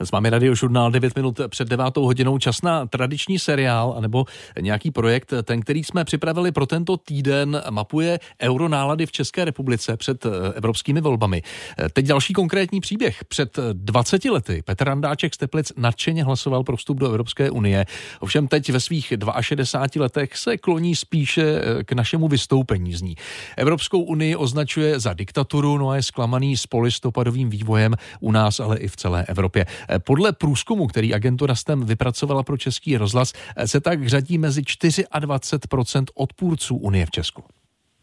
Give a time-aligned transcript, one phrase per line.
[0.00, 4.24] S vámi radiožurnál 9 minut před 9 hodinou čas na tradiční seriál anebo
[4.60, 5.32] nějaký projekt.
[5.42, 11.00] Ten, který jsme připravili pro tento týden, mapuje euronálady v České republice před eh, evropskými
[11.00, 11.42] volbami.
[11.78, 13.24] Eh, teď další konkrétní příběh.
[13.24, 17.86] Před 20 lety Petr Randáček z Teplic nadšeně hlasoval pro vstup do Evropské unie.
[18.20, 23.14] Ovšem teď ve svých 62 letech se kloní spíše eh, k našemu vystoupení z ní.
[23.56, 28.78] Evropskou unii označuje za diktaturu, no a je zklamaný s polistopadovým vývojem u nás, ale
[28.78, 29.66] i v celé Evropě.
[30.04, 33.32] Podle průzkumu, který agentura STEM vypracovala pro Český rozhlas,
[33.66, 37.42] se tak řadí mezi 24% odpůrců Unie v Česku.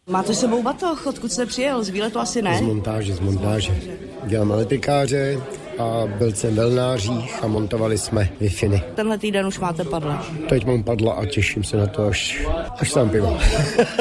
[0.10, 1.84] Máte sebou batoh, odkud jste přijel?
[1.84, 2.58] Z výletu asi ne?
[2.58, 3.82] Z montáže, z montáže.
[4.24, 5.42] Dělám elektrikáře
[5.78, 10.26] a byl jsem v Elnářích a montovali jsme wi Tenhle týden už máte padla.
[10.50, 12.48] Teď mám padla a těším se na to, až,
[12.80, 13.38] až sám pivo.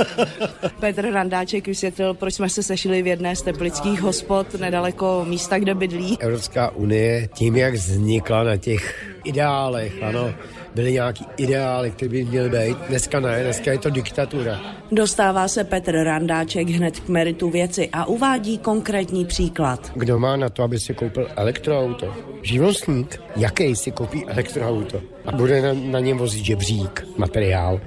[0.80, 5.74] Petr Randáček vysvětlil, proč jsme se sešli v jedné z teplických hospod nedaleko místa, kde
[5.74, 6.16] bydlí.
[6.20, 10.34] Evropská unie tím, jak vznikla na těch ideálech, ano,
[10.74, 12.76] byly nějaký ideály, které by měly být.
[12.88, 14.60] Dneska ne, dneska je to diktatura.
[14.92, 19.92] Dostává se Petr Randáček hned k meritu věci a uvádí konkrétní příklad.
[19.94, 22.14] Kdo má na to, aby si koupil elektroauto?
[22.42, 23.20] Živnostník?
[23.36, 25.00] Jaký si koupí elektroauto?
[25.26, 27.80] A bude na, na něm vozit žebřík, materiál.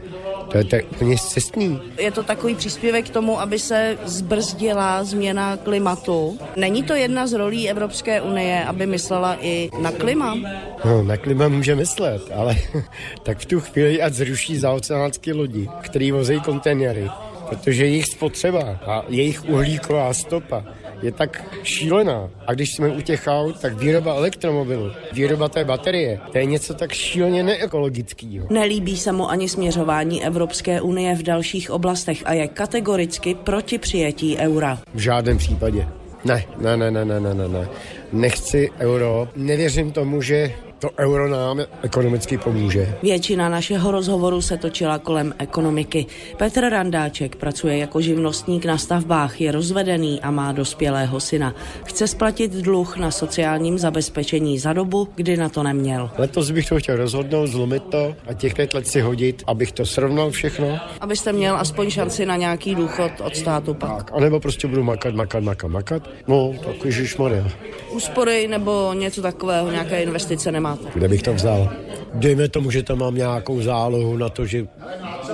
[0.52, 1.81] To je tak úplně cestný.
[1.98, 6.39] Je to takový příspěvek k tomu, aby se zbrzdila změna klimatu.
[6.56, 10.38] Není to jedna z rolí Evropské unie, aby myslela i na klima?
[10.86, 12.56] No, na klima může myslet, ale
[13.23, 17.09] tak v tu chvíli ať zruší zaoceánské lodi, který vozí kontejnery,
[17.50, 20.64] protože jejich spotřeba a jejich uhlíková stopa
[21.02, 22.30] je tak šílená.
[22.48, 26.73] A když jsme u těch aut, tak výroba elektromobilu, výroba té baterie, to je něco
[26.73, 28.48] tak šíleně neekologického.
[28.50, 34.38] Nelíbí se mu ani směřování Evropské unie v dalších oblastech a je kategoricky proti přijetí
[34.38, 34.80] eura.
[34.94, 35.88] V žádném případě.
[36.26, 37.67] Ne, ne, ne, ne, ne, ne, ne.
[38.11, 39.28] Nechci euro.
[39.36, 42.97] Nevěřím tomu, že to euro nám ekonomicky pomůže.
[43.03, 46.06] Většina našeho rozhovoru se točila kolem ekonomiky.
[46.38, 51.55] Petr Randáček pracuje jako živnostník na stavbách, je rozvedený a má dospělého syna.
[51.86, 56.10] Chce splatit dluh na sociálním zabezpečení za dobu, kdy na to neměl.
[56.17, 59.86] Letos bych to chtěl rozhodnout, zlomit to a těch pět let si hodit, abych to
[59.86, 60.80] srovnal všechno.
[61.02, 63.98] Abyste měl aspoň šanci na nějaký důchod od státu pak.
[63.98, 66.09] Tak, anebo prostě budu makat, makat, makat, makat.
[66.27, 67.48] No, tak ježišmarja.
[67.92, 70.88] Úspory nebo něco takového, nějaké investice nemá máte?
[70.94, 71.70] Kde bych to vzal?
[72.14, 74.67] Dejme tomu, že tam mám nějakou zálohu na to, že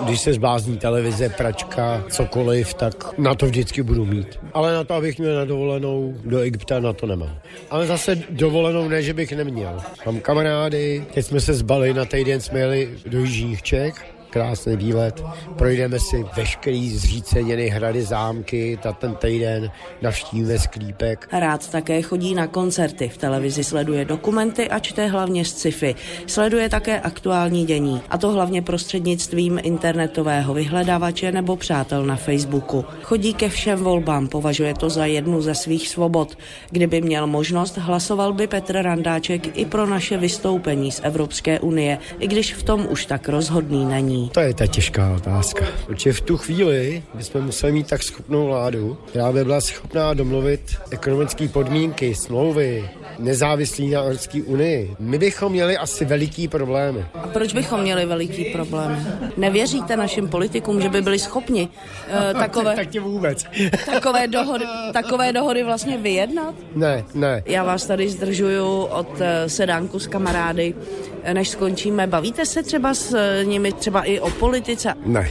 [0.06, 4.40] když se zbázní televize, pračka, cokoliv, tak na to vždycky budu mít.
[4.54, 7.38] Ale na to, abych měl na dovolenou do Egypta, na to nemám.
[7.70, 9.78] Ale zase dovolenou ne, že bych neměl.
[10.06, 15.24] Mám kamarády, teď jsme se zbali na týden, jsme jeli do Jižních Čech, krásný výlet.
[15.58, 19.72] Projdeme si veškerý zříceněny hrady, zámky, ta ten týden
[20.02, 21.28] navštívíme sklípek.
[21.32, 25.96] Rád také chodí na koncerty, v televizi sleduje dokumenty a čte hlavně sci-fi.
[26.28, 32.86] Sleduje také aktuální dění, a to hlavně prostřednictvím internetového vyhledávače nebo přátel na Facebooku.
[33.02, 36.38] Chodí ke všem volbám, považuje to za jednu ze svých svobod.
[36.72, 42.28] Kdyby měl možnost, hlasoval by Petr Randáček i pro naše vystoupení z Evropské unie, i
[42.28, 44.23] když v tom už tak rozhodný není.
[44.32, 45.66] To je ta těžká otázka.
[45.86, 50.62] Protože v tu chvíli bychom museli mít tak schopnou vládu, která by byla schopná domluvit
[50.92, 52.90] ekonomické podmínky, smlouvy,
[53.20, 54.96] nezávislí na Evropské unii.
[55.00, 57.06] My bychom měli asi veliký problémy.
[57.14, 59.08] A proč bychom měli veliký problém?
[59.38, 63.46] Nevěříte našim politikům, že by byli schopni uh, takové, tak tě vůbec.
[63.86, 66.56] takové, dohody, takové dohody vlastně vyjednat?
[66.76, 67.44] Ne, ne.
[67.46, 70.74] Já vás tady zdržuju od uh, sedánku s kamarády,
[71.34, 72.08] než skončíme.
[72.08, 74.94] Bavíte se třeba s nimi třeba i o politice?
[75.06, 75.30] Ne.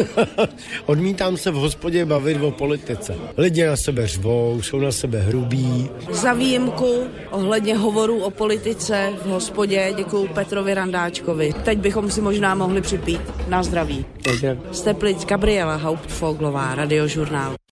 [0.86, 3.14] Odmítám se v hospodě bavit o politice.
[3.36, 5.90] Lidi na sebe řvou, jsou na sebe hrubí.
[6.10, 11.54] Za výjimku ohledně hovorů o politice v hospodě děkuji Petrovi Randáčkovi.
[11.64, 13.20] Teď bychom si možná mohli připít.
[13.48, 14.04] Na zdraví.
[14.72, 17.54] Steplic Gabriela Hauptfoglová, radiožurnál.